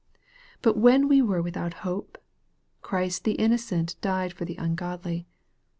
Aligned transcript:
But" 0.63 0.77
when 0.79 1.07
we 1.07 1.21
were 1.21 1.43
without 1.43 1.75
hope," 1.85 2.17
Christ 2.81 3.23
the 3.23 3.33
innocent 3.33 3.97
died 4.01 4.33
for 4.33 4.45
the 4.45 4.55
ungodly. 4.55 5.27